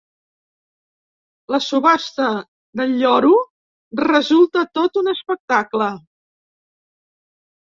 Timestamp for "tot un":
4.79-5.13